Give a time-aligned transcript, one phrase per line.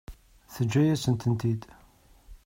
[0.53, 1.61] Teǧǧa-yasent-tent-id.